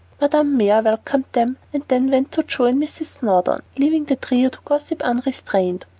[0.19, 3.19] Madame Mère welcomed them and then went to join Mrs.
[3.19, 5.85] Snowdon, leaving the trio to gossip unrestrained.